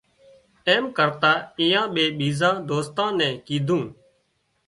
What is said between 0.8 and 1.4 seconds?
ڪرتا